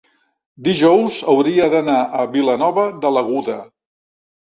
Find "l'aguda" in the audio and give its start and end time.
3.17-3.59